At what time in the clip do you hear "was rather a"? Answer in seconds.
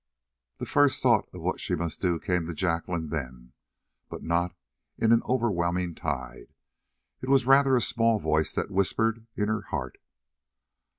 7.29-7.81